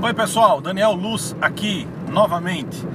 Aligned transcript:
Oi 0.00 0.14
pessoal, 0.14 0.60
Daniel 0.60 0.92
Luz 0.92 1.34
aqui 1.40 1.84
novamente. 2.08 2.86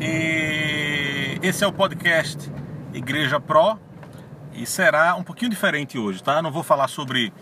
E 0.00 1.36
esse 1.42 1.64
é 1.64 1.66
o 1.66 1.72
podcast 1.72 2.52
Igreja 2.94 3.40
Pro 3.40 3.80
e 4.52 4.64
será 4.64 5.16
um 5.16 5.24
pouquinho 5.24 5.50
diferente 5.50 5.98
hoje, 5.98 6.22
tá? 6.22 6.40
Não 6.40 6.52
vou 6.52 6.62
falar 6.62 6.86
sobre 6.86 7.32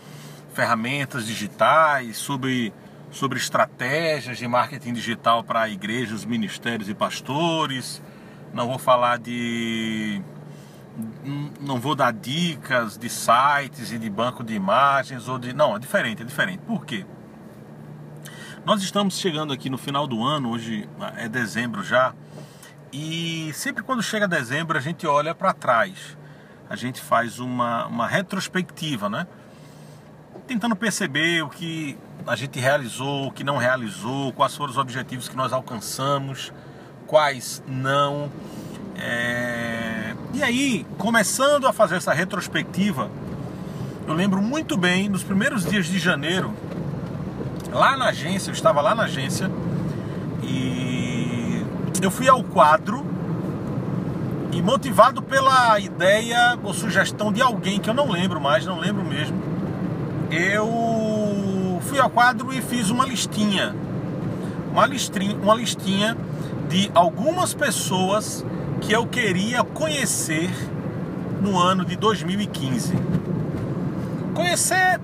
ferramentas 0.55 1.27
digitais, 1.27 2.17
sobre, 2.17 2.73
sobre 3.11 3.37
estratégias 3.37 4.39
de 4.39 4.47
marketing 4.47 4.93
digital 4.93 5.43
para 5.43 5.69
igrejas, 5.69 6.25
ministérios 6.25 6.89
e 6.89 6.95
pastores. 6.95 8.01
Não 8.51 8.67
vou 8.67 8.79
falar 8.79 9.19
de 9.19 10.19
não 11.61 11.79
vou 11.79 11.93
dar 11.93 12.11
dicas 12.11 12.97
de 12.97 13.07
sites 13.07 13.91
e 13.91 13.99
de 13.99 14.09
banco 14.09 14.43
de 14.43 14.55
imagens 14.55 15.29
ou 15.29 15.37
de 15.37 15.53
não, 15.53 15.75
é 15.75 15.79
diferente, 15.79 16.23
é 16.23 16.25
diferente. 16.25 16.63
Por 16.65 16.83
quê? 16.87 17.05
Nós 18.63 18.83
estamos 18.83 19.17
chegando 19.17 19.51
aqui 19.51 19.71
no 19.71 19.77
final 19.77 20.05
do 20.05 20.23
ano, 20.23 20.51
hoje 20.51 20.87
é 21.17 21.27
dezembro 21.27 21.83
já, 21.83 22.13
e 22.93 23.51
sempre 23.55 23.81
quando 23.81 24.03
chega 24.03 24.27
dezembro 24.27 24.77
a 24.77 24.81
gente 24.81 25.07
olha 25.07 25.33
para 25.33 25.51
trás, 25.51 26.15
a 26.69 26.75
gente 26.75 27.01
faz 27.01 27.39
uma, 27.39 27.87
uma 27.87 28.07
retrospectiva, 28.07 29.09
né? 29.09 29.25
Tentando 30.45 30.75
perceber 30.75 31.43
o 31.43 31.49
que 31.49 31.97
a 32.27 32.35
gente 32.35 32.59
realizou, 32.59 33.27
o 33.27 33.31
que 33.31 33.43
não 33.43 33.57
realizou, 33.57 34.31
quais 34.31 34.55
foram 34.55 34.69
os 34.69 34.77
objetivos 34.77 35.27
que 35.27 35.35
nós 35.35 35.51
alcançamos, 35.51 36.53
quais 37.07 37.63
não. 37.67 38.31
É... 38.95 40.15
E 40.35 40.43
aí, 40.43 40.85
começando 40.99 41.65
a 41.65 41.73
fazer 41.73 41.95
essa 41.95 42.13
retrospectiva, 42.13 43.09
eu 44.07 44.13
lembro 44.13 44.39
muito 44.39 44.77
bem, 44.77 45.09
nos 45.09 45.23
primeiros 45.23 45.65
dias 45.65 45.87
de 45.87 45.97
janeiro, 45.97 46.53
lá 47.71 47.95
na 47.97 48.09
agência, 48.09 48.49
eu 48.49 48.53
estava 48.53 48.81
lá 48.81 48.93
na 48.93 49.03
agência 49.03 49.49
e 50.43 51.65
eu 52.01 52.11
fui 52.11 52.27
ao 52.27 52.43
quadro 52.43 53.05
e 54.51 54.61
motivado 54.61 55.21
pela 55.21 55.79
ideia 55.79 56.57
ou 56.61 56.73
sugestão 56.73 57.31
de 57.31 57.41
alguém 57.41 57.79
que 57.79 57.89
eu 57.89 57.93
não 57.93 58.09
lembro 58.09 58.41
mais, 58.41 58.65
não 58.65 58.79
lembro 58.79 59.03
mesmo, 59.05 59.41
eu 60.29 61.79
fui 61.83 61.99
ao 61.99 62.09
quadro 62.09 62.53
e 62.53 62.61
fiz 62.61 62.89
uma 62.89 63.05
listinha, 63.05 63.73
uma 64.71 64.85
listinha, 64.85 65.35
uma 65.35 65.55
listinha 65.55 66.17
de 66.69 66.91
algumas 66.93 67.53
pessoas 67.53 68.45
que 68.81 68.91
eu 68.91 69.05
queria 69.05 69.63
conhecer 69.63 70.49
no 71.41 71.57
ano 71.57 71.83
de 71.85 71.95
2015. 71.95 72.93
Conhecer 74.33 74.99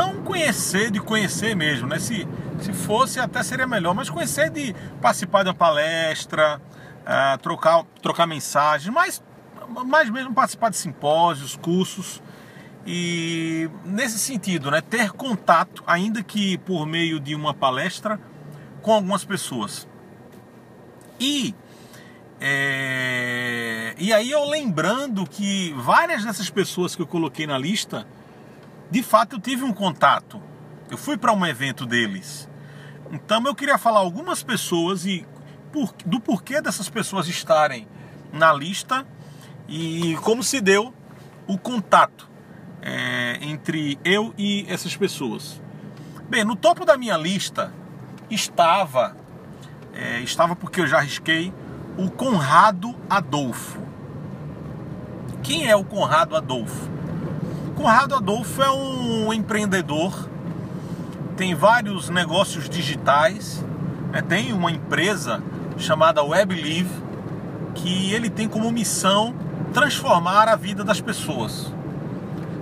não 0.00 0.22
conhecer 0.22 0.90
de 0.90 0.98
conhecer 0.98 1.54
mesmo, 1.54 1.86
né? 1.86 1.98
Se, 1.98 2.26
se 2.60 2.72
fosse 2.72 3.20
até 3.20 3.42
seria 3.42 3.66
melhor, 3.66 3.94
mas 3.94 4.08
conhecer 4.08 4.48
de 4.48 4.74
participar 5.00 5.42
de 5.42 5.50
uma 5.50 5.54
palestra, 5.54 6.60
uh, 7.02 7.38
trocar, 7.38 7.84
trocar 8.00 8.26
mensagens, 8.26 8.92
mas 8.92 9.22
mais 9.86 10.10
mesmo 10.10 10.34
participar 10.34 10.70
de 10.70 10.76
simpósios, 10.76 11.54
cursos 11.56 12.20
e 12.84 13.70
nesse 13.84 14.18
sentido, 14.18 14.70
né, 14.70 14.80
ter 14.80 15.12
contato, 15.12 15.84
ainda 15.86 16.24
que 16.24 16.58
por 16.58 16.86
meio 16.86 17.20
de 17.20 17.34
uma 17.34 17.54
palestra, 17.54 18.18
com 18.82 18.92
algumas 18.92 19.24
pessoas. 19.24 19.86
E 21.20 21.54
é, 22.40 23.94
e 23.98 24.14
aí 24.14 24.30
eu 24.30 24.48
lembrando 24.48 25.26
que 25.26 25.74
várias 25.76 26.24
dessas 26.24 26.48
pessoas 26.48 26.96
que 26.96 27.02
eu 27.02 27.06
coloquei 27.06 27.46
na 27.46 27.58
lista 27.58 28.06
de 28.90 29.02
fato 29.02 29.36
eu 29.36 29.40
tive 29.40 29.64
um 29.64 29.72
contato. 29.72 30.40
Eu 30.90 30.98
fui 30.98 31.16
para 31.16 31.32
um 31.32 31.46
evento 31.46 31.86
deles. 31.86 32.48
Então 33.12 33.42
eu 33.44 33.54
queria 33.54 33.78
falar 33.78 34.00
algumas 34.00 34.42
pessoas 34.42 35.04
e 35.04 35.26
por, 35.72 35.94
do 36.04 36.20
porquê 36.20 36.60
dessas 36.60 36.88
pessoas 36.88 37.28
estarem 37.28 37.86
na 38.32 38.52
lista 38.52 39.06
e 39.68 40.16
como 40.22 40.42
se 40.42 40.60
deu 40.60 40.92
o 41.46 41.56
contato 41.56 42.28
é, 42.82 43.38
entre 43.40 43.98
eu 44.04 44.34
e 44.36 44.64
essas 44.68 44.96
pessoas. 44.96 45.60
Bem, 46.28 46.44
no 46.44 46.56
topo 46.56 46.84
da 46.84 46.96
minha 46.96 47.16
lista 47.16 47.72
estava, 48.30 49.16
é, 49.92 50.20
estava 50.20 50.54
porque 50.54 50.80
eu 50.80 50.86
já 50.86 50.98
arrisquei, 50.98 51.52
o 51.96 52.10
Conrado 52.10 52.94
Adolfo. 53.08 53.80
Quem 55.42 55.68
é 55.68 55.74
o 55.74 55.84
Conrado 55.84 56.36
Adolfo? 56.36 56.99
Conrado 57.80 58.14
Adolfo 58.14 58.62
é 58.62 58.70
um 58.70 59.32
empreendedor, 59.32 60.28
tem 61.34 61.54
vários 61.54 62.10
negócios 62.10 62.68
digitais, 62.68 63.64
né? 64.12 64.20
tem 64.20 64.52
uma 64.52 64.70
empresa 64.70 65.42
chamada 65.78 66.22
WebLive 66.22 66.90
que 67.74 68.12
ele 68.12 68.28
tem 68.28 68.46
como 68.46 68.70
missão 68.70 69.34
transformar 69.72 70.46
a 70.46 70.56
vida 70.56 70.84
das 70.84 71.00
pessoas. 71.00 71.72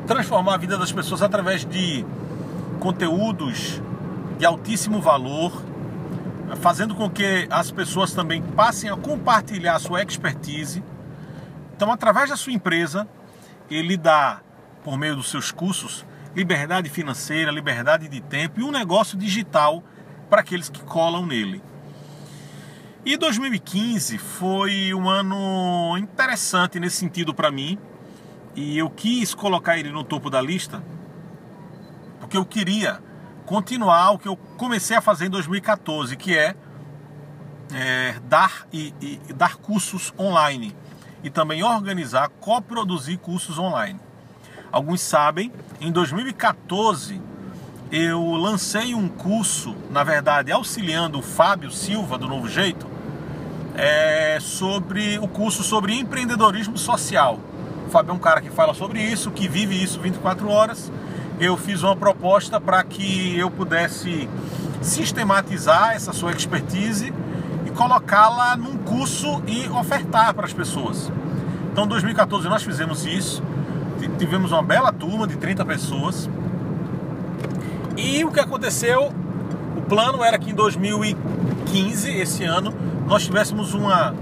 Transformar 0.07 0.55
a 0.55 0.57
vida 0.57 0.79
das 0.79 0.93
pessoas 0.93 1.21
através 1.21 1.65
de 1.65 2.07
conteúdos 2.79 3.83
de 4.39 4.47
altíssimo 4.47 5.01
valor, 5.01 5.51
fazendo 6.61 6.95
com 6.95 7.11
que 7.11 7.49
as 7.51 7.73
pessoas 7.73 8.13
também 8.13 8.41
passem 8.41 8.89
a 8.89 8.97
compartilhar 8.97 9.75
a 9.75 9.81
sua 9.81 10.01
expertise. 10.01 10.81
Então, 11.75 11.91
através 11.91 12.31
da 12.31 12.37
sua 12.37 12.53
empresa, 12.53 13.05
ele 13.69 13.97
dá 13.97 14.43
por 14.83 14.97
meio 14.97 15.17
dos 15.17 15.31
seus 15.31 15.51
cursos, 15.51 16.05
liberdade 16.35 16.89
financeira, 16.89 17.51
liberdade 17.51 18.09
de 18.09 18.21
tempo 18.21 18.61
e 18.61 18.63
um 18.63 18.71
negócio 18.71 19.19
digital 19.19 19.83
para 20.29 20.41
aqueles 20.41 20.69
que 20.69 20.81
colam 20.81 21.27
nele. 21.27 21.63
E 23.05 23.17
2015 23.17 24.19
foi 24.19 24.93
um 24.93 25.09
ano 25.09 25.97
interessante 25.99 26.79
nesse 26.79 26.97
sentido 26.97 27.35
para 27.35 27.51
mim, 27.51 27.79
e 28.55 28.77
eu 28.77 28.91
quis 28.91 29.35
colocar 29.35 29.79
ele 29.79 29.91
no 29.91 30.05
topo 30.05 30.29
da 30.29 30.41
lista, 30.41 30.83
porque 32.21 32.37
eu 32.37 32.45
queria 32.45 33.01
continuar 33.47 34.11
o 34.11 34.19
que 34.19 34.29
eu 34.29 34.37
comecei 34.37 34.97
a 34.97 35.01
fazer 35.01 35.27
em 35.27 35.31
2014, 35.31 36.17
que 36.17 36.37
é, 36.37 36.55
é 37.73 38.17
dar 38.25 38.67
e, 38.73 38.93
e 39.01 39.33
dar 39.33 39.57
cursos 39.57 40.13
online 40.19 40.77
e 41.23 41.31
também 41.31 41.63
organizar, 41.63 42.29
coproduzir 42.41 43.19
cursos 43.19 43.59
online 43.59 43.99
alguns 44.71 45.01
sabem, 45.01 45.53
em 45.81 45.91
2014 45.91 47.21
eu 47.91 48.23
lancei 48.35 48.95
um 48.95 49.09
curso, 49.09 49.75
na 49.91 50.05
verdade, 50.05 50.53
auxiliando 50.53 51.19
o 51.19 51.23
Fábio 51.23 51.71
Silva 51.71 52.19
do 52.19 52.29
Novo 52.29 52.49
Jeito, 52.49 52.87
é, 53.75 54.39
sobre 54.41 55.19
o 55.19 55.29
curso 55.29 55.63
sobre 55.63 55.95
empreendedorismo 55.95 56.77
social. 56.77 57.41
O 57.87 57.91
Fábio 57.91 58.11
é 58.11 58.15
um 58.15 58.19
cara 58.19 58.41
que 58.43 58.51
fala 58.51 58.75
sobre 58.75 59.01
isso, 59.01 59.31
que 59.31 59.49
vive 59.49 59.83
isso 59.83 60.01
24 60.01 60.51
horas. 60.51 60.93
Eu 61.41 61.57
fiz 61.57 61.83
uma 61.83 61.97
proposta 61.97 62.61
para 62.61 62.83
que 62.85 63.39
eu 63.39 63.51
pudesse 63.51 64.29
sistematizar 64.83 65.95
essa 65.95 66.13
sua 66.13 66.33
expertise 66.33 67.13
e 67.65 67.71
colocá-la 67.71 68.57
num 68.57 68.77
curso 68.79 69.43
e 69.47 69.67
ofertar 69.71 70.35
para 70.35 70.45
as 70.45 70.53
pessoas. 70.53 71.11
Então, 71.73 71.85
em 71.85 71.89
2014 71.89 72.49
nós 72.49 72.63
fizemos 72.63 73.07
isso 73.07 73.43
tivemos 74.07 74.53
uma 74.53 74.63
bela 74.63 74.93
turma 74.93 75.27
de 75.27 75.37
30 75.37 75.65
pessoas. 75.65 76.29
E 77.97 78.25
o 78.25 78.31
que 78.31 78.39
aconteceu? 78.39 79.13
O 79.77 79.83
plano 79.83 80.23
era 80.23 80.39
que 80.39 80.51
em 80.51 80.55
2015, 80.55 82.13
esse 82.13 82.45
ano, 82.45 82.73
nós 83.07 83.25
tivéssemos 83.25 83.75
uma 83.75 84.15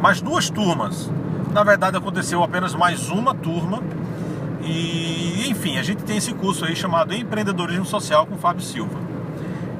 mais 0.00 0.20
duas 0.20 0.50
turmas. 0.50 1.10
Na 1.52 1.64
verdade, 1.64 1.96
aconteceu 1.96 2.42
apenas 2.42 2.74
mais 2.74 3.08
uma 3.08 3.34
turma. 3.34 3.82
E, 4.62 5.48
enfim, 5.48 5.78
a 5.78 5.82
gente 5.82 6.02
tem 6.02 6.16
esse 6.16 6.34
curso 6.34 6.64
aí 6.64 6.74
chamado 6.74 7.14
Empreendedorismo 7.14 7.86
Social 7.86 8.26
com 8.26 8.36
Fábio 8.36 8.62
Silva. 8.62 8.98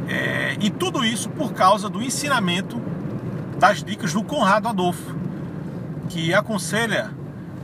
É, 0.08 0.56
e 0.60 0.70
tudo 0.70 1.04
isso 1.04 1.28
por 1.30 1.52
causa 1.52 1.88
do 1.88 2.02
ensinamento 2.02 2.80
das 3.58 3.82
dicas 3.82 4.12
do 4.12 4.22
Conrado 4.22 4.68
Adolfo, 4.68 5.14
que 6.08 6.32
aconselha 6.32 7.10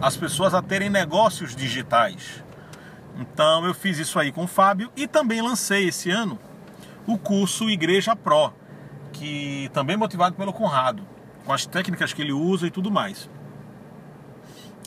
as 0.00 0.16
pessoas 0.16 0.54
a 0.54 0.62
terem 0.62 0.88
negócios 0.88 1.54
digitais. 1.54 2.42
Então 3.18 3.66
eu 3.66 3.74
fiz 3.74 3.98
isso 3.98 4.18
aí 4.18 4.32
com 4.32 4.44
o 4.44 4.46
Fábio 4.46 4.90
e 4.96 5.06
também 5.06 5.42
lancei 5.42 5.88
esse 5.88 6.10
ano 6.10 6.38
o 7.06 7.18
curso 7.18 7.68
Igreja 7.68 8.14
Pro, 8.14 8.52
que 9.12 9.70
também 9.72 9.96
motivado 9.96 10.36
pelo 10.36 10.52
Conrado, 10.52 11.02
com 11.44 11.52
as 11.52 11.66
técnicas 11.66 12.12
que 12.12 12.22
ele 12.22 12.32
usa 12.32 12.66
e 12.66 12.70
tudo 12.70 12.90
mais. 12.90 13.28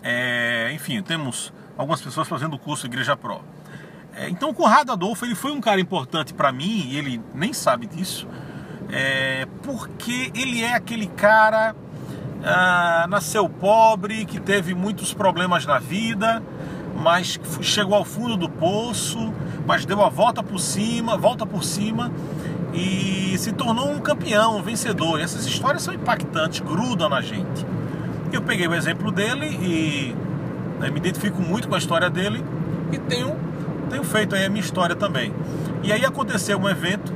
É, 0.02 0.72
enfim, 0.74 1.02
temos 1.02 1.54
algumas 1.78 2.02
pessoas 2.02 2.28
fazendo 2.28 2.56
o 2.56 2.60
curso 2.60 2.86
Igreja 2.86 3.16
Pro. 3.16 3.44
É, 4.16 4.30
então 4.30 4.50
o 4.50 4.54
Conrado 4.54 4.92
Adolfo 4.92 5.26
ele 5.26 5.36
foi 5.36 5.52
um 5.52 5.62
cara 5.62 5.80
importante 5.82 6.34
para 6.34 6.52
mim 6.52 6.88
e 6.90 6.98
ele 6.98 7.22
nem 7.34 7.52
sabe 7.52 7.88
disso, 7.88 8.28
é, 8.90 9.48
porque 9.64 10.32
ele 10.36 10.64
é 10.64 10.74
aquele 10.74 11.08
cara 11.08 11.76
ah, 12.44 13.06
nasceu 13.10 13.48
pobre, 13.48 14.26
que 14.26 14.40
teve 14.40 14.74
muitos 14.74 15.14
problemas 15.14 15.66
na 15.66 15.80
vida, 15.80 16.44
mas 16.96 17.40
chegou 17.62 17.96
ao 17.96 18.06
fundo 18.06 18.36
do 18.36 18.50
poço, 18.50 19.34
mas 19.66 19.86
deu 19.86 20.04
a 20.04 20.10
volta 20.10 20.44
por 20.44 20.60
cima, 20.60 21.18
volta 21.18 21.46
por 21.46 21.64
cima 21.64 22.12
e 22.74 23.36
se 23.38 23.52
tornou 23.52 23.92
um 23.92 24.00
campeão, 24.00 24.58
um 24.58 24.62
vencedor. 24.62 25.20
E 25.20 25.24
essas 25.24 25.46
histórias 25.46 25.84
são 25.84 25.94
impactantes, 25.94 26.60
grudam 26.60 27.10
na 27.10 27.22
gente. 27.22 27.66
Eu 28.32 28.42
peguei 28.42 28.68
o 28.68 28.74
exemplo 28.74 29.12
dele 29.12 29.46
e 29.46 30.16
né, 30.80 30.90
me 30.90 30.98
identifico 30.98 31.42
muito 31.42 31.68
com 31.68 31.76
a 31.76 31.78
história 31.78 32.10
dele 32.10 32.44
e 32.92 32.98
tenho, 32.98 33.36
tenho 33.90 34.04
feito 34.04 34.36
aí 34.36 34.46
a 34.46 34.50
minha 34.50 34.64
história 34.64 34.96
também. 34.96 35.34
E 35.84 35.92
aí 35.92 36.04
aconteceu 36.04 36.60
um 36.60 36.68
evento 36.68 37.14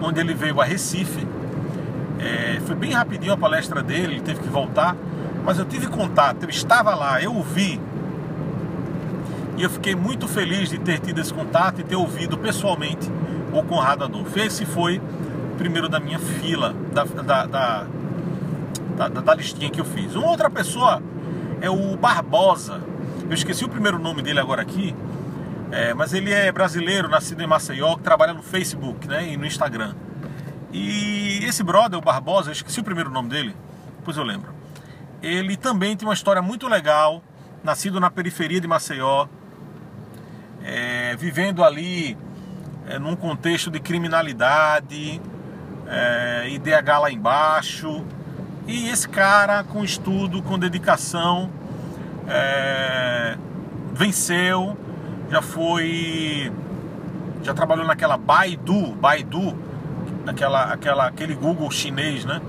onde 0.00 0.20
ele 0.20 0.34
veio 0.34 0.60
a 0.60 0.64
Recife. 0.64 1.26
É, 2.18 2.60
foi 2.66 2.74
bem 2.74 2.92
rapidinho 2.92 3.32
a 3.32 3.36
palestra 3.36 3.82
dele, 3.82 4.14
ele 4.14 4.20
teve 4.20 4.40
que 4.40 4.48
voltar, 4.48 4.96
mas 5.44 5.58
eu 5.58 5.64
tive 5.64 5.86
contato, 5.86 6.42
eu 6.42 6.50
estava 6.50 6.94
lá, 6.94 7.22
eu 7.22 7.34
ouvi. 7.34 7.80
E 9.56 9.62
eu 9.62 9.70
fiquei 9.70 9.94
muito 9.94 10.28
feliz 10.28 10.68
de 10.68 10.78
ter 10.78 11.00
tido 11.00 11.20
esse 11.20 11.32
contato 11.32 11.80
e 11.80 11.84
ter 11.84 11.96
ouvido 11.96 12.38
pessoalmente 12.38 13.10
o 13.52 13.62
Conrado 13.62 14.04
Adolfo. 14.04 14.38
Esse 14.38 14.64
foi 14.64 14.98
o 14.98 15.56
primeiro 15.56 15.88
da 15.88 15.98
minha 15.98 16.18
fila, 16.18 16.74
da, 16.92 17.04
da, 17.04 17.46
da, 17.46 17.86
da, 18.96 19.08
da 19.08 19.34
listinha 19.34 19.70
que 19.70 19.80
eu 19.80 19.84
fiz. 19.84 20.14
Uma 20.14 20.28
outra 20.28 20.48
pessoa 20.48 21.02
é 21.60 21.68
o 21.68 21.96
Barbosa. 21.96 22.80
Eu 23.28 23.34
esqueci 23.34 23.64
o 23.64 23.68
primeiro 23.68 23.98
nome 23.98 24.22
dele 24.22 24.40
agora 24.40 24.62
aqui, 24.62 24.94
é, 25.70 25.92
mas 25.92 26.14
ele 26.14 26.32
é 26.32 26.50
brasileiro, 26.50 27.08
nascido 27.08 27.42
em 27.42 27.46
Maceió, 27.46 27.96
que 27.96 28.02
trabalha 28.02 28.32
no 28.32 28.42
Facebook 28.42 29.06
né, 29.06 29.28
e 29.28 29.36
no 29.36 29.44
Instagram. 29.44 29.92
E 30.72 31.40
esse 31.44 31.62
brother, 31.62 31.98
o 31.98 32.02
Barbosa, 32.02 32.50
eu 32.50 32.52
esqueci 32.52 32.80
o 32.80 32.84
primeiro 32.84 33.10
nome 33.10 33.28
dele, 33.28 33.56
depois 33.98 34.16
eu 34.16 34.24
lembro. 34.24 34.52
Ele 35.22 35.56
também 35.56 35.96
tem 35.96 36.06
uma 36.06 36.14
história 36.14 36.42
muito 36.42 36.68
legal, 36.68 37.22
nascido 37.64 37.98
na 37.98 38.10
periferia 38.10 38.60
de 38.60 38.68
Maceió, 38.68 39.26
é, 40.62 41.16
vivendo 41.16 41.64
ali 41.64 42.16
é, 42.86 42.98
num 42.98 43.16
contexto 43.16 43.70
de 43.70 43.80
criminalidade, 43.80 45.20
é, 45.86 46.48
IDH 46.50 46.98
lá 47.00 47.10
embaixo. 47.10 48.04
E 48.66 48.88
esse 48.88 49.08
cara, 49.08 49.64
com 49.64 49.82
estudo, 49.82 50.42
com 50.42 50.58
dedicação, 50.58 51.50
é, 52.28 53.36
venceu, 53.94 54.76
já 55.30 55.40
foi. 55.40 56.52
Já 57.42 57.54
trabalhou 57.54 57.86
naquela 57.86 58.16
Baidu, 58.16 58.92
Baidu, 58.94 59.56
aquela, 60.28 60.72
aquela, 60.72 61.06
aquele 61.06 61.34
Google 61.34 61.70
chinês, 61.70 62.24
né? 62.24 62.40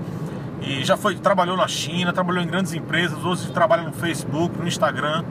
E 0.62 0.84
já 0.84 0.96
foi, 0.96 1.14
trabalhou 1.16 1.56
na 1.56 1.66
China, 1.66 2.12
trabalhou 2.12 2.42
em 2.42 2.46
grandes 2.46 2.72
empresas, 2.74 3.24
hoje 3.24 3.50
trabalha 3.50 3.82
no 3.82 3.92
Facebook, 3.92 4.58
no 4.58 4.68
Instagram. 4.68 5.24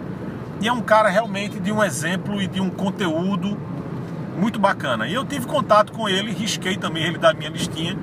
E 0.59 0.67
é 0.67 0.73
um 0.73 0.81
cara 0.81 1.09
realmente 1.09 1.59
de 1.59 1.71
um 1.71 1.83
exemplo 1.83 2.41
e 2.41 2.47
de 2.47 2.59
um 2.59 2.69
conteúdo 2.69 3.57
muito 4.37 4.59
bacana. 4.59 5.07
E 5.07 5.13
eu 5.13 5.23
tive 5.23 5.45
contato 5.45 5.91
com 5.91 6.09
ele, 6.09 6.31
risquei 6.31 6.77
também 6.77 7.03
ele 7.03 7.17
da 7.17 7.33
minha 7.33 7.49
listinha, 7.49 7.95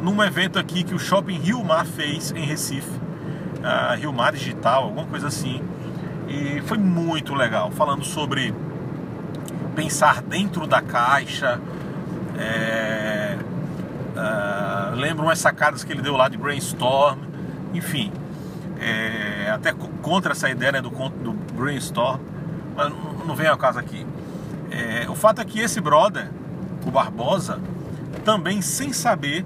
num 0.00 0.22
evento 0.22 0.58
aqui 0.58 0.82
que 0.82 0.94
o 0.94 0.98
Shopping 0.98 1.38
Rio 1.38 1.62
Mar 1.64 1.84
fez 1.84 2.32
em 2.32 2.44
Recife, 2.44 2.90
uh, 2.90 3.96
Rio 3.98 4.12
Mar 4.12 4.32
Digital, 4.32 4.84
alguma 4.84 5.06
coisa 5.06 5.28
assim. 5.28 5.62
E 6.28 6.62
foi 6.62 6.78
muito 6.78 7.34
legal, 7.34 7.70
falando 7.70 8.04
sobre 8.04 8.54
pensar 9.74 10.22
dentro 10.22 10.66
da 10.66 10.80
caixa. 10.80 11.60
É, 12.36 13.23
uh, 14.14 14.94
lembro 14.94 15.24
umas 15.24 15.38
sacadas 15.38 15.84
que 15.84 15.92
ele 15.92 16.02
deu 16.02 16.16
lá 16.16 16.28
de 16.28 16.36
brainstorm, 16.36 17.18
enfim. 17.72 18.12
É, 18.80 19.50
até 19.50 19.72
contra 20.02 20.32
essa 20.32 20.50
ideia 20.50 20.72
né, 20.72 20.82
do, 20.82 20.90
do 20.90 21.32
brainstorm, 21.54 22.20
mas 22.76 22.90
não, 22.90 23.26
não 23.26 23.36
vem 23.36 23.46
ao 23.46 23.56
caso 23.56 23.78
aqui. 23.78 24.06
É, 24.70 25.08
o 25.08 25.14
fato 25.14 25.40
é 25.40 25.44
que 25.44 25.60
esse 25.60 25.80
brother, 25.80 26.28
o 26.84 26.90
Barbosa, 26.90 27.60
também 28.24 28.60
sem 28.60 28.92
saber, 28.92 29.44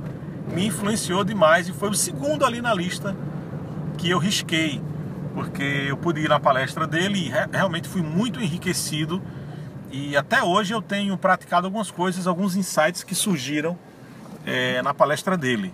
me 0.53 0.67
influenciou 0.67 1.25
demais 1.25 1.69
e 1.69 1.73
foi 1.73 1.91
o 1.91 1.95
segundo 1.95 2.45
ali 2.45 2.63
na 2.63 2.73
lista 2.73 3.15
que 3.99 4.09
eu 4.09 4.19
risquei, 4.19 4.81
porque 5.35 5.87
eu 5.89 5.97
pude 5.97 6.21
ir 6.21 6.29
na 6.29 6.41
palestra 6.41 6.87
dele 6.87 7.27
e 7.27 7.57
realmente 7.57 7.87
fui 7.89 8.03
muito 8.03 8.41
enriquecido. 8.41 9.23
E 9.91 10.17
até 10.17 10.43
hoje 10.43 10.73
eu 10.73 10.81
tenho 10.81 11.17
praticado 11.17 11.67
algumas 11.67 11.91
coisas, 11.91 12.27
alguns 12.27 12.57
insights 12.57 13.03
que 13.03 13.15
surgiram 13.15 13.79
é, 14.49 14.81
na 14.81 14.95
palestra 14.95 15.37
dele. 15.37 15.73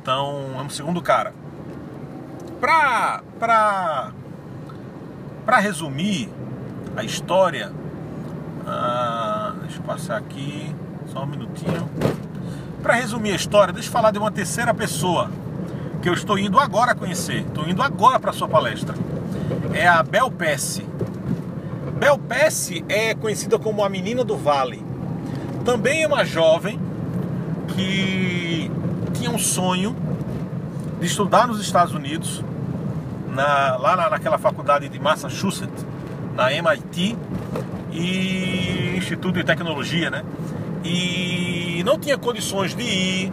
Então 0.00 0.52
é 0.56 0.62
um 0.62 0.70
segundo 0.70 1.02
cara. 1.02 1.34
Pra, 2.60 3.20
pra, 3.38 4.12
pra 5.44 5.58
resumir 5.58 6.30
a 6.96 7.02
história, 7.02 7.72
ah, 8.64 9.54
deixa 9.62 9.78
eu 9.78 9.82
passar 9.82 10.16
aqui, 10.16 10.74
só 11.12 11.24
um 11.24 11.26
minutinho. 11.26 11.90
Para 12.80 12.94
resumir 12.94 13.32
a 13.32 13.36
história, 13.36 13.72
deixa 13.72 13.88
eu 13.88 13.92
falar 13.92 14.12
de 14.12 14.18
uma 14.18 14.30
terceira 14.30 14.72
pessoa 14.72 15.30
que 16.00 16.08
eu 16.08 16.14
estou 16.14 16.38
indo 16.38 16.60
agora 16.60 16.94
conhecer. 16.94 17.40
Estou 17.40 17.68
indo 17.68 17.82
agora 17.82 18.20
para 18.20 18.32
sua 18.32 18.48
palestra. 18.48 18.94
É 19.74 19.86
a 19.88 20.02
Bel 20.04 20.30
Pesce. 20.30 20.86
Bel 21.98 22.16
Pesce 22.16 22.84
é 22.88 23.14
conhecida 23.14 23.58
como 23.58 23.84
a 23.84 23.88
menina 23.88 24.22
do 24.22 24.36
vale. 24.36 24.84
Também 25.64 26.04
é 26.04 26.06
uma 26.06 26.24
jovem 26.24 26.85
que 27.68 28.70
tinha 29.14 29.30
um 29.30 29.38
sonho 29.38 29.96
de 31.00 31.06
estudar 31.06 31.46
nos 31.46 31.60
Estados 31.60 31.94
Unidos, 31.94 32.42
na, 33.28 33.76
lá 33.76 33.96
na, 33.96 34.10
naquela 34.10 34.38
faculdade 34.38 34.88
de 34.88 34.98
Massachusetts, 34.98 35.84
na 36.34 36.52
MIT, 36.52 37.16
e 37.92 38.94
Instituto 38.96 39.38
de 39.38 39.44
Tecnologia, 39.44 40.10
né? 40.10 40.22
E 40.84 41.82
não 41.84 41.98
tinha 41.98 42.18
condições 42.18 42.74
de 42.74 42.82
ir. 42.82 43.32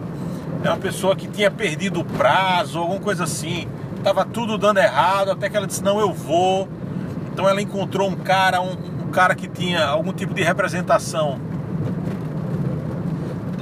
É 0.62 0.68
uma 0.68 0.78
pessoa 0.78 1.14
que 1.14 1.28
tinha 1.28 1.50
perdido 1.50 2.00
o 2.00 2.04
prazo, 2.04 2.78
alguma 2.78 3.00
coisa 3.00 3.24
assim. 3.24 3.68
Tava 4.02 4.24
tudo 4.24 4.56
dando 4.56 4.78
errado, 4.78 5.30
até 5.30 5.50
que 5.50 5.56
ela 5.56 5.66
disse: 5.66 5.82
"Não, 5.82 6.00
eu 6.00 6.12
vou". 6.12 6.68
Então 7.32 7.48
ela 7.48 7.60
encontrou 7.60 8.08
um 8.08 8.16
cara, 8.16 8.60
um, 8.60 8.72
um 9.06 9.10
cara 9.10 9.34
que 9.34 9.46
tinha 9.46 9.84
algum 9.84 10.12
tipo 10.12 10.32
de 10.32 10.42
representação. 10.42 11.38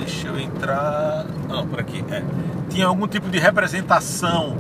Deixa 0.05 0.29
eu 0.29 0.39
entrar. 0.39 1.25
Não, 1.49 1.67
por 1.67 1.79
aqui. 1.79 2.05
É. 2.11 2.23
Tinha 2.69 2.87
algum 2.87 3.07
tipo 3.07 3.29
de 3.31 3.39
representação 3.39 4.57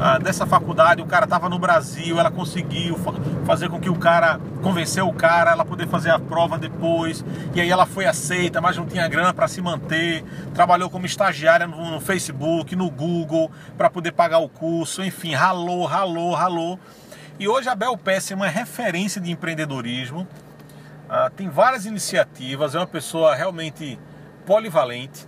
ah, 0.00 0.18
dessa 0.18 0.44
faculdade, 0.44 1.00
o 1.00 1.06
cara 1.06 1.24
estava 1.24 1.48
no 1.48 1.58
Brasil, 1.58 2.18
ela 2.18 2.30
conseguiu 2.30 2.98
fazer 3.46 3.68
com 3.68 3.80
que 3.80 3.88
o 3.88 3.94
cara, 3.94 4.40
convenceu 4.62 5.08
o 5.08 5.14
cara, 5.14 5.52
ela 5.52 5.64
poder 5.64 5.86
fazer 5.86 6.10
a 6.10 6.18
prova 6.18 6.58
depois, 6.58 7.24
e 7.54 7.60
aí 7.60 7.70
ela 7.70 7.86
foi 7.86 8.04
aceita, 8.04 8.60
mas 8.60 8.76
não 8.76 8.86
tinha 8.86 9.06
grana 9.08 9.32
para 9.32 9.46
se 9.46 9.62
manter, 9.62 10.24
trabalhou 10.52 10.90
como 10.90 11.06
estagiária 11.06 11.66
no, 11.66 11.92
no 11.92 12.00
Facebook, 12.00 12.74
no 12.74 12.90
Google, 12.90 13.50
para 13.78 13.88
poder 13.88 14.12
pagar 14.12 14.38
o 14.38 14.48
curso, 14.48 15.02
enfim, 15.02 15.32
ralou, 15.32 15.86
ralou, 15.86 16.34
ralou. 16.34 16.78
E 17.38 17.48
hoje 17.48 17.68
a 17.68 17.74
Bel 17.74 17.96
Pesce 17.96 18.32
é 18.32 18.36
uma 18.36 18.48
referência 18.48 19.20
de 19.20 19.30
empreendedorismo, 19.30 20.26
ah, 21.08 21.30
tem 21.34 21.48
várias 21.48 21.86
iniciativas, 21.86 22.74
é 22.74 22.78
uma 22.78 22.86
pessoa 22.86 23.34
realmente 23.34 23.98
polivalente, 24.46 25.26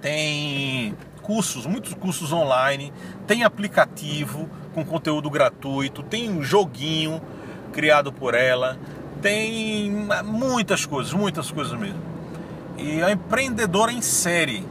tem 0.00 0.94
cursos, 1.22 1.66
muitos 1.66 1.94
cursos 1.94 2.32
online, 2.32 2.92
tem 3.26 3.42
aplicativo 3.42 4.48
com 4.72 4.84
conteúdo 4.84 5.28
gratuito, 5.28 6.02
tem 6.02 6.30
um 6.30 6.42
joguinho 6.42 7.20
criado 7.72 8.12
por 8.12 8.34
ela, 8.34 8.78
tem 9.20 9.90
muitas 10.24 10.86
coisas, 10.86 11.12
muitas 11.12 11.50
coisas 11.50 11.78
mesmo. 11.78 12.00
E 12.78 13.00
é 13.00 13.10
empreendedora 13.10 13.90
em 13.90 14.02
série. 14.02 14.64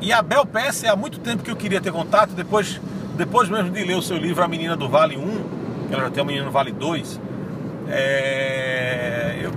E 0.00 0.12
a 0.12 0.22
Bel 0.22 0.46
Peça 0.46 0.86
é 0.86 0.90
há 0.90 0.96
muito 0.96 1.18
tempo 1.18 1.42
que 1.42 1.50
eu 1.50 1.56
queria 1.56 1.80
ter 1.80 1.92
contato, 1.92 2.30
depois, 2.30 2.80
depois 3.16 3.48
mesmo 3.48 3.70
de 3.70 3.84
ler 3.84 3.96
o 3.96 4.02
seu 4.02 4.16
livro 4.16 4.42
A 4.42 4.48
Menina 4.48 4.76
do 4.76 4.88
Vale 4.88 5.16
1, 5.16 5.90
ela 5.90 6.04
já 6.04 6.10
tem 6.10 6.22
a 6.22 6.26
Menina 6.26 6.44
do 6.46 6.50
Vale 6.50 6.72
2. 6.72 7.20
É, 7.88 9.40
eu, 9.42 9.52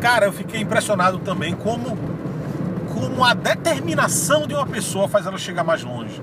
cara, 0.00 0.26
eu 0.26 0.32
fiquei 0.32 0.60
impressionado 0.60 1.18
também 1.18 1.54
como 1.54 1.96
como 2.92 3.24
a 3.24 3.34
determinação 3.34 4.46
de 4.46 4.54
uma 4.54 4.66
pessoa 4.66 5.08
faz 5.08 5.24
ela 5.24 5.38
chegar 5.38 5.62
mais 5.62 5.82
longe, 5.82 6.20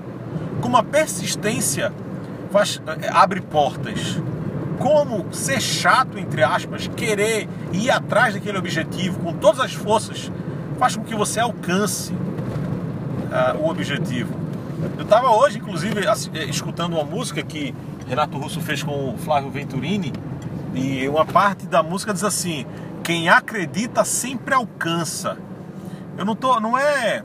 como 0.60 0.76
a 0.76 0.82
persistência 0.82 1.92
faz, 2.52 2.80
eh, 2.86 3.08
abre 3.12 3.40
portas, 3.40 4.20
como 4.78 5.26
ser 5.32 5.60
chato, 5.60 6.18
entre 6.18 6.42
aspas, 6.42 6.86
querer 6.88 7.48
ir 7.72 7.90
atrás 7.90 8.34
daquele 8.34 8.58
objetivo 8.58 9.18
com 9.20 9.32
todas 9.32 9.60
as 9.60 9.72
forças, 9.72 10.30
faz 10.78 10.94
com 10.94 11.02
que 11.02 11.16
você 11.16 11.40
alcance 11.40 12.12
uh, 12.12 13.58
o 13.60 13.68
objetivo. 13.68 14.32
Eu 14.96 15.02
estava 15.02 15.30
hoje, 15.30 15.58
inclusive, 15.58 16.04
eh, 16.06 16.44
escutando 16.44 16.92
uma 16.92 17.04
música 17.04 17.42
que 17.42 17.74
Renato 18.06 18.38
Russo 18.38 18.60
fez 18.60 18.82
com 18.82 19.14
o 19.14 19.18
Flávio 19.18 19.50
Venturini, 19.50 20.12
e 20.74 21.08
uma 21.08 21.24
parte 21.24 21.66
da 21.66 21.82
música 21.82 22.12
diz 22.12 22.22
assim: 22.22 22.64
quem 23.08 23.30
acredita 23.30 24.04
sempre 24.04 24.52
alcança. 24.52 25.38
Eu 26.18 26.26
não 26.26 26.36
tô, 26.36 26.60
não 26.60 26.76
é, 26.76 27.24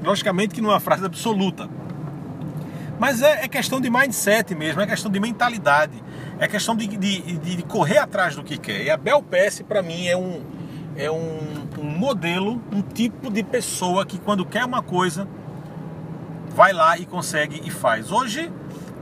logicamente 0.00 0.54
que 0.54 0.60
não 0.60 0.70
é 0.70 0.74
uma 0.74 0.80
frase 0.80 1.04
absoluta, 1.04 1.68
mas 3.00 3.20
é, 3.20 3.44
é 3.44 3.48
questão 3.48 3.80
de 3.80 3.90
mindset 3.90 4.54
mesmo, 4.54 4.80
é 4.80 4.86
questão 4.86 5.10
de 5.10 5.18
mentalidade, 5.18 6.00
é 6.38 6.46
questão 6.46 6.76
de, 6.76 6.86
de, 6.86 7.36
de 7.36 7.62
correr 7.64 7.98
atrás 7.98 8.36
do 8.36 8.44
que 8.44 8.56
quer. 8.56 8.84
E 8.84 8.90
a 8.90 8.96
Bel 8.96 9.24
Pass 9.24 9.60
para 9.66 9.82
mim 9.82 10.06
é 10.06 10.16
um, 10.16 10.44
é 10.94 11.10
um, 11.10 11.66
um 11.80 11.98
modelo, 11.98 12.62
um 12.72 12.80
tipo 12.80 13.28
de 13.28 13.42
pessoa 13.42 14.06
que 14.06 14.20
quando 14.20 14.46
quer 14.46 14.64
uma 14.64 14.82
coisa 14.82 15.26
vai 16.50 16.72
lá 16.72 16.96
e 16.96 17.04
consegue 17.04 17.60
e 17.64 17.72
faz. 17.72 18.12
Hoje 18.12 18.52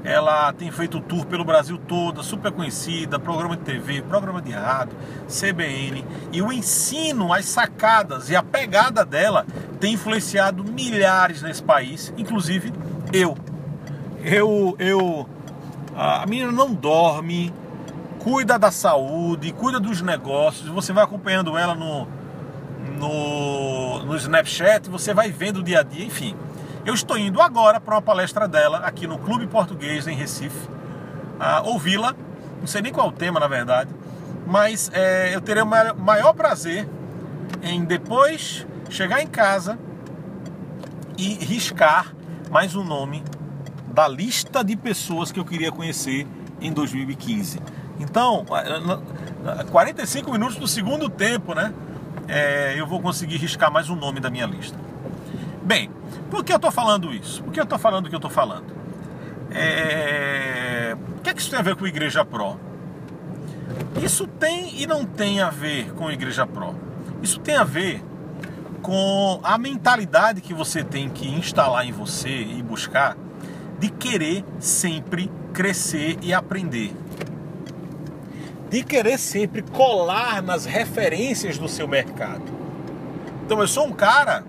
ela 0.04 0.52
tem 0.52 0.70
feito 0.70 1.00
tour 1.00 1.24
pelo 1.26 1.44
Brasil 1.44 1.78
todo, 1.78 2.22
super 2.22 2.50
conhecida, 2.50 3.18
programa 3.18 3.56
de 3.56 3.62
TV, 3.62 4.02
programa 4.02 4.42
de 4.42 4.50
rádio, 4.50 4.96
CBN. 5.28 6.04
E 6.32 6.42
o 6.42 6.52
ensino, 6.52 7.32
as 7.32 7.44
sacadas 7.46 8.28
e 8.28 8.34
a 8.34 8.42
pegada 8.42 9.04
dela 9.04 9.46
tem 9.78 9.94
influenciado 9.94 10.64
milhares 10.64 11.42
nesse 11.42 11.62
país, 11.62 12.12
inclusive 12.16 12.72
eu. 13.12 13.36
Eu, 14.24 14.76
eu, 14.78 15.28
a 15.96 16.24
menina 16.26 16.52
não 16.52 16.72
dorme, 16.72 17.52
cuida 18.18 18.58
da 18.58 18.70
saúde, 18.70 19.52
cuida 19.52 19.78
dos 19.78 20.00
negócios. 20.00 20.68
Você 20.68 20.92
vai 20.92 21.04
acompanhando 21.04 21.56
ela 21.56 21.74
no, 21.74 22.08
no, 22.98 24.04
no 24.04 24.16
Snapchat, 24.16 24.88
você 24.88 25.14
vai 25.14 25.30
vendo 25.30 25.58
o 25.58 25.62
dia 25.62 25.80
a 25.80 25.82
dia, 25.82 26.04
enfim. 26.04 26.36
Eu 26.84 26.94
estou 26.94 27.16
indo 27.16 27.40
agora 27.40 27.80
para 27.80 27.94
uma 27.94 28.02
palestra 28.02 28.48
dela 28.48 28.78
aqui 28.78 29.06
no 29.06 29.16
Clube 29.16 29.46
Português 29.46 30.08
em 30.08 30.16
Recife, 30.16 30.68
ouvi-la. 31.64 32.12
Não 32.58 32.66
sei 32.66 32.82
nem 32.82 32.92
qual 32.92 33.08
o 33.08 33.12
tema, 33.12 33.38
na 33.38 33.46
verdade, 33.46 33.90
mas 34.46 34.90
é, 34.92 35.34
eu 35.34 35.40
terei 35.40 35.62
o 35.62 35.66
maior 35.66 36.32
prazer 36.32 36.88
em 37.62 37.84
depois 37.84 38.66
chegar 38.90 39.22
em 39.22 39.28
casa 39.28 39.78
e 41.16 41.34
riscar 41.34 42.12
mais 42.50 42.74
um 42.74 42.82
nome 42.82 43.22
da 43.86 44.08
lista 44.08 44.64
de 44.64 44.76
pessoas 44.76 45.30
que 45.30 45.38
eu 45.38 45.44
queria 45.44 45.70
conhecer 45.70 46.26
em 46.60 46.72
2015. 46.72 47.60
Então, 48.00 48.44
45 49.70 50.32
minutos 50.32 50.56
do 50.56 50.66
segundo 50.66 51.08
tempo, 51.08 51.54
né? 51.54 51.72
É, 52.26 52.74
eu 52.76 52.86
vou 52.86 53.00
conseguir 53.00 53.36
riscar 53.36 53.70
mais 53.70 53.88
um 53.88 53.94
nome 53.94 54.18
da 54.18 54.30
minha 54.30 54.46
lista. 54.46 54.78
Bem, 55.64 55.90
por 56.30 56.44
que 56.44 56.52
eu 56.52 56.56
estou 56.56 56.72
falando 56.72 57.12
isso? 57.12 57.42
Por 57.42 57.52
que 57.52 57.60
eu 57.60 57.64
estou 57.64 57.78
falando 57.78 58.06
o 58.06 58.08
que 58.08 58.14
eu 58.14 58.18
estou 58.18 58.30
falando? 58.30 58.66
É... 59.50 60.96
O 61.18 61.20
que 61.20 61.30
é 61.30 61.34
que 61.34 61.40
isso 61.40 61.50
tem 61.50 61.58
a 61.58 61.62
ver 61.62 61.76
com 61.76 61.86
Igreja 61.86 62.24
Pro? 62.24 62.58
Isso 64.02 64.26
tem 64.26 64.80
e 64.80 64.86
não 64.86 65.04
tem 65.04 65.40
a 65.40 65.50
ver 65.50 65.92
com 65.92 66.10
Igreja 66.10 66.46
Pro. 66.46 66.74
Isso 67.22 67.38
tem 67.38 67.54
a 67.56 67.64
ver 67.64 68.02
com 68.82 69.40
a 69.44 69.56
mentalidade 69.56 70.40
que 70.40 70.52
você 70.52 70.82
tem 70.82 71.08
que 71.08 71.28
instalar 71.28 71.86
em 71.86 71.92
você 71.92 72.28
e 72.28 72.60
buscar 72.62 73.16
de 73.78 73.88
querer 73.88 74.44
sempre 74.58 75.30
crescer 75.52 76.18
e 76.22 76.34
aprender. 76.34 76.92
De 78.68 78.82
querer 78.82 79.18
sempre 79.18 79.62
colar 79.62 80.42
nas 80.42 80.64
referências 80.64 81.56
do 81.58 81.68
seu 81.68 81.86
mercado. 81.86 82.42
Então 83.44 83.60
eu 83.60 83.68
sou 83.68 83.86
um 83.86 83.92
cara 83.92 84.44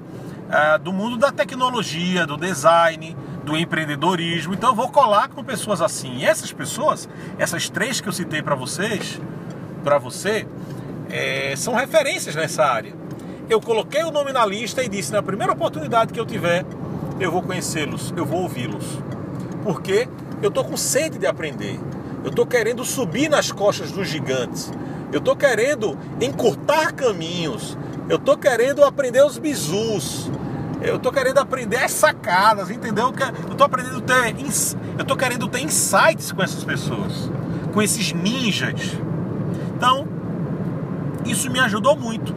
uh, 0.50 0.80
do 0.80 0.92
mundo 0.92 1.18
da 1.18 1.32
tecnologia, 1.32 2.26
do 2.26 2.38
design, 2.38 3.16
do 3.44 3.58
empreendedorismo. 3.58 4.54
Então 4.54 4.70
eu 4.70 4.76
vou 4.76 4.90
colar 4.90 5.30
com 5.30 5.44
pessoas 5.44 5.82
assim. 5.82 6.18
E 6.18 6.26
essas 6.26 6.52
pessoas, 6.52 7.08
essas 7.38 7.70
três 7.70 8.00
que 8.02 8.08
eu 8.08 8.14
citei 8.14 8.42
para 8.42 8.56
vocês, 8.56 9.20
para 9.84 9.98
você, 9.98 10.48
é, 11.10 11.54
são 11.56 11.76
referências 11.76 12.36
nessa 12.36 12.66
área. 12.66 12.94
Eu 13.50 13.60
coloquei 13.60 14.04
o 14.04 14.12
nome 14.12 14.32
na 14.32 14.46
lista 14.46 14.84
e 14.84 14.90
disse 14.90 15.12
na 15.12 15.22
primeira 15.22 15.52
oportunidade 15.52 16.14
que 16.14 16.20
eu 16.20 16.26
tiver, 16.26 16.66
eu 17.20 17.32
vou 17.32 17.44
conhecê-los, 17.44 18.14
eu 18.16 18.26
vou 18.26 18.42
ouvi-los. 18.42 19.00
Porque 19.64 20.08
eu 20.42 20.50
tô 20.50 20.64
com 20.64 20.76
sede 20.78 21.18
de 21.18 21.28
aprender. 21.28 21.80
Eu 22.24 22.32
tô 22.32 22.46
querendo 22.46 22.86
subir 22.86 23.30
nas 23.30 23.52
costas 23.52 23.92
dos 23.92 24.08
gigantes. 24.08 24.72
Eu 25.12 25.20
tô 25.20 25.36
querendo 25.36 25.98
encurtar 26.22 26.94
caminhos. 26.94 27.78
Eu 28.10 28.20
tô 28.20 28.38
querendo 28.38 28.84
aprender 28.84 29.24
os 29.24 29.38
bizus. 29.38 30.30
Eu 30.82 31.00
tô 31.00 31.12
querendo 31.12 31.38
aprender 31.38 31.78
as 31.78 31.92
sacadas, 31.92 32.70
entendeu? 32.70 33.14
Eu 33.50 33.56
tô 33.56 33.64
aprendendo 33.64 34.02
ter, 34.02 34.36
eu 34.98 35.06
tô 35.06 35.16
querendo 35.16 35.48
ter 35.48 35.62
insights 35.62 36.34
com 36.34 36.44
essas 36.44 36.62
pessoas, 36.66 37.32
com 37.74 37.82
esses 37.82 38.12
ninjas. 38.12 38.98
Então, 39.78 40.06
isso 41.26 41.50
me 41.50 41.60
ajudou 41.62 41.96
muito, 41.96 42.36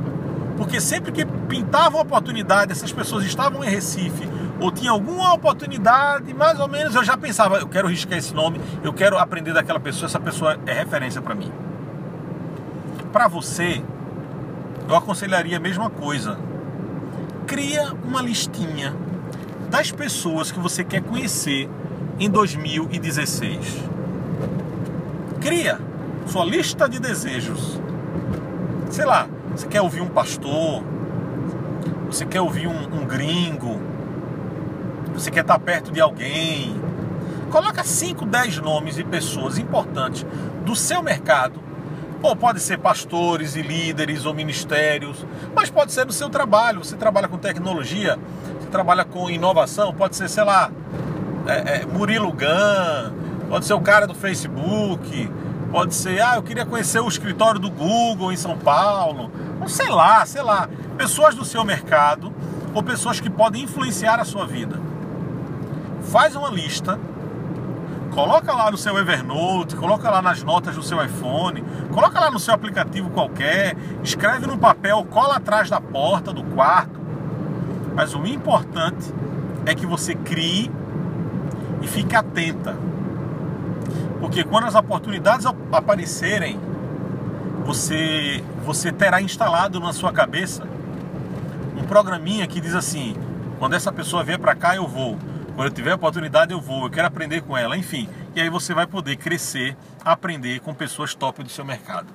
porque 0.56 0.80
sempre 0.80 1.10
que 1.10 1.26
pintava 1.48 1.96
uma 1.96 2.02
oportunidade, 2.02 2.70
essas 2.70 2.92
pessoas 2.92 3.24
estavam 3.24 3.64
em 3.64 3.68
Recife 3.68 4.28
ou 4.60 4.70
tinha 4.70 4.92
alguma 4.92 5.34
oportunidade, 5.34 6.32
mais 6.32 6.60
ou 6.60 6.68
menos, 6.68 6.94
eu 6.94 7.02
já 7.02 7.16
pensava, 7.16 7.58
eu 7.58 7.66
quero 7.66 7.88
riscar 7.88 8.16
esse 8.16 8.32
nome, 8.32 8.60
eu 8.84 8.92
quero 8.92 9.18
aprender 9.18 9.52
daquela 9.52 9.80
pessoa, 9.80 10.06
essa 10.06 10.20
pessoa 10.20 10.56
é 10.66 10.72
referência 10.72 11.20
para 11.20 11.34
mim. 11.34 11.50
Para 13.12 13.26
você, 13.26 13.82
eu 14.88 14.94
aconselharia 14.94 15.56
a 15.56 15.60
mesma 15.60 15.90
coisa. 15.90 16.38
Cria 17.46 17.92
uma 18.04 18.22
listinha 18.22 18.94
das 19.70 19.90
pessoas 19.90 20.52
que 20.52 20.58
você 20.58 20.84
quer 20.84 21.02
conhecer 21.02 21.68
em 22.18 22.30
2016. 22.30 23.82
Cria 25.40 25.80
sua 26.26 26.44
lista 26.44 26.88
de 26.88 26.98
desejos. 26.98 27.80
Sei 28.90 29.04
lá, 29.04 29.28
você 29.54 29.66
quer 29.66 29.80
ouvir 29.80 30.00
um 30.00 30.08
pastor, 30.08 30.82
você 32.06 32.24
quer 32.24 32.40
ouvir 32.40 32.68
um, 32.68 33.00
um 33.00 33.04
gringo, 33.04 33.80
você 35.12 35.30
quer 35.30 35.40
estar 35.40 35.58
perto 35.58 35.90
de 35.90 36.00
alguém. 36.00 36.80
Coloca 37.50 37.82
5, 37.82 38.26
10 38.26 38.58
nomes 38.58 38.96
de 38.96 39.04
pessoas 39.04 39.58
importantes 39.58 40.26
do 40.64 40.74
seu 40.74 41.02
mercado 41.02 41.60
ou 42.22 42.34
pode 42.34 42.60
ser 42.60 42.78
pastores 42.78 43.56
e 43.56 43.62
líderes 43.62 44.24
ou 44.24 44.34
ministérios, 44.34 45.24
mas 45.54 45.70
pode 45.70 45.92
ser 45.92 46.06
no 46.06 46.12
seu 46.12 46.28
trabalho. 46.28 46.84
Você 46.84 46.96
trabalha 46.96 47.28
com 47.28 47.38
tecnologia, 47.38 48.18
você 48.58 48.68
trabalha 48.68 49.04
com 49.04 49.30
inovação, 49.30 49.92
pode 49.92 50.16
ser, 50.16 50.28
sei 50.28 50.44
lá, 50.44 50.70
é, 51.46 51.76
é, 51.76 51.86
Murilo 51.86 52.32
Gun, 52.32 53.48
pode 53.48 53.64
ser 53.64 53.74
o 53.74 53.80
cara 53.80 54.06
do 54.06 54.14
Facebook, 54.14 55.30
pode 55.70 55.94
ser, 55.94 56.20
ah, 56.20 56.36
eu 56.36 56.42
queria 56.42 56.66
conhecer 56.66 57.00
o 57.00 57.08
escritório 57.08 57.60
do 57.60 57.70
Google 57.70 58.32
em 58.32 58.36
São 58.36 58.56
Paulo, 58.58 59.30
ou 59.60 59.68
sei 59.68 59.88
lá, 59.88 60.24
sei 60.26 60.42
lá, 60.42 60.68
pessoas 60.96 61.34
do 61.34 61.44
seu 61.44 61.64
mercado 61.64 62.32
ou 62.74 62.82
pessoas 62.82 63.20
que 63.20 63.30
podem 63.30 63.64
influenciar 63.64 64.20
a 64.20 64.24
sua 64.24 64.46
vida. 64.46 64.78
Faz 66.10 66.36
uma 66.36 66.50
lista 66.50 66.98
Coloca 68.16 68.50
lá 68.54 68.70
no 68.70 68.78
seu 68.78 68.96
Evernote, 68.96 69.76
coloca 69.76 70.08
lá 70.08 70.22
nas 70.22 70.42
notas 70.42 70.74
do 70.74 70.82
seu 70.82 71.04
iPhone, 71.04 71.62
coloca 71.92 72.18
lá 72.18 72.30
no 72.30 72.38
seu 72.38 72.54
aplicativo 72.54 73.10
qualquer, 73.10 73.76
escreve 74.02 74.46
no 74.46 74.56
papel, 74.56 75.04
cola 75.04 75.36
atrás 75.36 75.68
da 75.68 75.82
porta 75.82 76.32
do 76.32 76.42
quarto. 76.42 76.98
Mas 77.94 78.14
o 78.14 78.26
importante 78.26 79.12
é 79.66 79.74
que 79.74 79.84
você 79.84 80.14
crie 80.14 80.72
e 81.82 81.86
fique 81.86 82.16
atenta. 82.16 82.74
Porque 84.18 84.42
quando 84.44 84.64
as 84.64 84.74
oportunidades 84.74 85.44
aparecerem, 85.70 86.58
você 87.66 88.42
você 88.64 88.90
terá 88.90 89.20
instalado 89.20 89.78
na 89.78 89.92
sua 89.92 90.10
cabeça 90.10 90.66
um 91.76 91.82
programinha 91.82 92.46
que 92.46 92.62
diz 92.62 92.74
assim: 92.74 93.14
quando 93.58 93.74
essa 93.74 93.92
pessoa 93.92 94.24
vier 94.24 94.38
para 94.38 94.54
cá, 94.54 94.74
eu 94.74 94.88
vou. 94.88 95.18
Quando 95.56 95.68
eu 95.68 95.74
tiver 95.74 95.94
oportunidade, 95.94 96.52
eu 96.52 96.60
vou, 96.60 96.84
eu 96.84 96.90
quero 96.90 97.08
aprender 97.08 97.40
com 97.40 97.56
ela, 97.56 97.78
enfim. 97.78 98.06
E 98.34 98.42
aí 98.42 98.50
você 98.50 98.74
vai 98.74 98.86
poder 98.86 99.16
crescer, 99.16 99.74
aprender 100.04 100.60
com 100.60 100.74
pessoas 100.74 101.14
top 101.14 101.42
do 101.42 101.48
seu 101.48 101.64
mercado. 101.64 102.12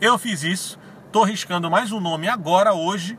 Eu 0.00 0.18
fiz 0.18 0.42
isso, 0.42 0.76
estou 1.06 1.22
riscando 1.22 1.70
mais 1.70 1.92
um 1.92 2.00
nome 2.00 2.28
agora, 2.28 2.74
hoje, 2.74 3.16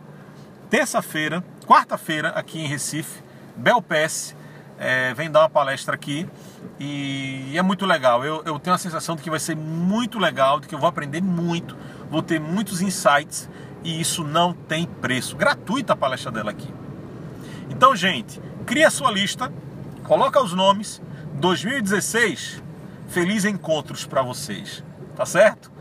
terça-feira, 0.69 1.41
quarta-feira, 1.65 2.31
aqui 2.31 2.59
em 2.59 2.67
Recife, 2.67 3.23
Belpes, 3.55 4.35
é, 4.77 5.13
vem 5.13 5.31
dar 5.31 5.39
uma 5.39 5.49
palestra 5.49 5.95
aqui 5.95 6.27
e 6.77 7.53
é 7.57 7.61
muito 7.61 7.85
legal. 7.85 8.25
Eu, 8.25 8.43
eu 8.45 8.59
tenho 8.59 8.75
a 8.75 8.79
sensação 8.79 9.15
de 9.15 9.21
que 9.21 9.29
vai 9.29 9.39
ser 9.39 9.55
muito 9.55 10.19
legal, 10.19 10.59
de 10.59 10.67
que 10.67 10.75
eu 10.75 10.79
vou 10.79 10.89
aprender 10.89 11.21
muito, 11.21 11.77
vou 12.09 12.21
ter 12.21 12.41
muitos 12.41 12.81
insights 12.81 13.49
e 13.85 14.01
isso 14.01 14.21
não 14.21 14.51
tem 14.51 14.85
preço. 14.85 15.37
Gratuita 15.37 15.93
a 15.93 15.95
palestra 15.95 16.29
dela 16.29 16.51
aqui. 16.51 16.67
Então, 17.69 17.95
gente, 17.95 18.41
cria 18.65 18.89
sua 18.89 19.11
lista, 19.11 19.51
coloca 20.03 20.41
os 20.41 20.53
nomes. 20.53 21.01
2016, 21.33 22.61
feliz 23.07 23.45
encontros 23.45 24.05
para 24.05 24.21
vocês. 24.21 24.83
Tá 25.15 25.25
certo? 25.25 25.71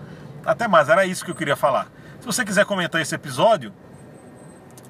Até 0.45 0.67
mais, 0.67 0.89
era 0.89 1.05
isso 1.05 1.25
que 1.25 1.31
eu 1.31 1.35
queria 1.35 1.57
falar. 1.57 1.89
Se 2.19 2.27
você 2.27 2.45
quiser 2.45 2.65
comentar 2.65 3.01
esse 3.01 3.15
episódio, 3.15 3.73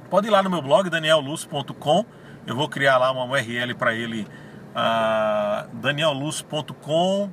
pode 0.08 0.26
ir 0.26 0.30
lá 0.30 0.42
no 0.42 0.50
meu 0.50 0.62
blog 0.62 0.88
danielluz.com. 0.88 2.04
Eu 2.46 2.56
vou 2.56 2.68
criar 2.68 2.98
lá 2.98 3.10
uma 3.10 3.24
URL 3.24 3.74
para 3.74 3.94
ele, 3.94 4.26
uh, 4.70 5.68
danielluz.com 5.76 7.30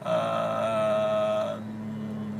uh, 0.00 1.62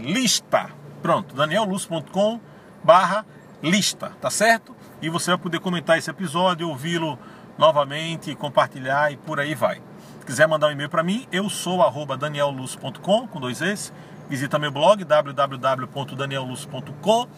lista. 0.00 0.70
Pronto, 1.02 1.34
danielluz.com 1.34 2.40
barra 2.82 3.24
lista, 3.62 4.12
tá 4.20 4.30
certo? 4.30 4.76
E 5.00 5.08
você 5.08 5.30
vai 5.30 5.38
poder 5.38 5.60
comentar 5.60 5.96
esse 5.98 6.10
episódio, 6.10 6.68
ouvi-lo 6.68 7.18
novamente, 7.58 8.34
compartilhar 8.34 9.12
e 9.12 9.16
por 9.16 9.40
aí 9.40 9.54
vai. 9.54 9.82
Se 10.20 10.26
quiser 10.26 10.48
mandar 10.48 10.68
um 10.68 10.70
e-mail 10.70 10.88
para 10.88 11.02
mim, 11.02 11.26
eu 11.30 11.50
sou 11.50 11.82
arroba 11.82 12.16
danielluz.com 12.16 13.26
com 13.26 13.40
dois 13.40 13.60
Es 13.60 13.92
Visita 14.28 14.58
meu 14.58 14.70
blog 14.70 15.02
www.danielluz.com. 15.04 17.22
Uh, 17.22 17.28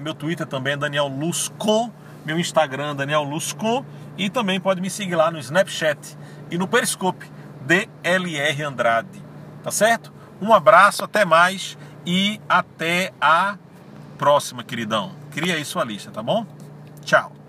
meu 0.00 0.14
Twitter 0.14 0.46
também 0.46 0.74
é 0.74 0.76
Daniel 0.76 1.08
Lusco. 1.08 1.90
Meu 2.24 2.38
Instagram 2.38 2.94
Daniel 2.94 3.24
Lusco. 3.24 3.84
E 4.16 4.30
também 4.30 4.60
pode 4.60 4.80
me 4.80 4.88
seguir 4.88 5.16
lá 5.16 5.28
no 5.30 5.38
Snapchat 5.38 6.16
e 6.50 6.58
no 6.58 6.68
Periscope 6.68 7.28
DLR 7.62 8.62
Andrade. 8.62 9.22
Tá 9.62 9.70
certo? 9.70 10.12
Um 10.40 10.52
abraço, 10.52 11.04
até 11.04 11.24
mais 11.24 11.78
e 12.04 12.40
até 12.48 13.12
a 13.20 13.56
próxima, 14.18 14.62
queridão. 14.62 15.12
Cria 15.30 15.54
aí 15.54 15.64
sua 15.64 15.84
lista, 15.84 16.10
tá 16.10 16.22
bom? 16.22 16.46
Tchau. 17.04 17.41